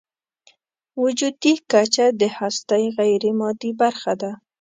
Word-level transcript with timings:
وجودي 1.01 1.53
کچه 1.71 2.05
د 2.21 2.21
هستۍ 2.37 2.83
غیرمادي 2.97 3.71
برخه 3.81 4.13
ده. 4.21 4.31